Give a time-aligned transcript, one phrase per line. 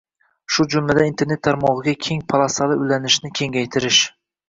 [0.55, 4.05] shu jumladan, Internet tarmog'iga keng polosali ulanishni kengaytirish